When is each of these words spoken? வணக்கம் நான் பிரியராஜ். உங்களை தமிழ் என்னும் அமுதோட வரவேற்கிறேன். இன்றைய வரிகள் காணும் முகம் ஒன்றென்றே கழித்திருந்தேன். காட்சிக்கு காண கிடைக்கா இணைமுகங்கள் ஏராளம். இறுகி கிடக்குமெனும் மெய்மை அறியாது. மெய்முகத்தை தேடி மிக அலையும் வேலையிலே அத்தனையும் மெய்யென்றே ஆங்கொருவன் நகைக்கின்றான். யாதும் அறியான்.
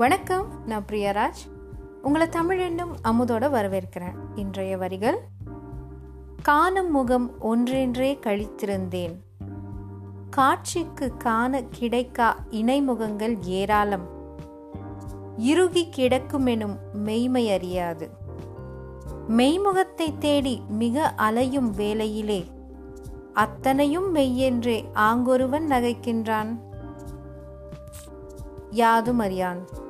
வணக்கம் 0.00 0.46
நான் 0.66 0.84
பிரியராஜ். 0.88 1.40
உங்களை 2.02 2.28
தமிழ் 2.28 2.58
என்னும் 2.58 2.96
அமுதோட 3.04 3.50
வரவேற்கிறேன். 3.50 4.14
இன்றைய 4.34 4.76
வரிகள் 4.76 5.18
காணும் 6.42 6.90
முகம் 6.90 7.30
ஒன்றென்றே 7.40 8.18
கழித்திருந்தேன். 8.18 9.16
காட்சிக்கு 10.30 11.16
காண 11.16 11.60
கிடைக்கா 11.60 12.34
இணைமுகங்கள் 12.50 13.42
ஏராளம். 13.42 14.06
இறுகி 15.36 15.88
கிடக்குமெனும் 15.96 16.78
மெய்மை 16.92 17.50
அறியாது. 17.50 18.10
மெய்முகத்தை 19.28 20.18
தேடி 20.18 20.62
மிக 20.68 21.12
அலையும் 21.16 21.70
வேலையிலே 21.70 22.44
அத்தனையும் 23.34 24.14
மெய்யென்றே 24.14 24.84
ஆங்கொருவன் 24.94 25.66
நகைக்கின்றான். 25.68 26.56
யாதும் 28.70 29.18
அறியான். 29.18 29.88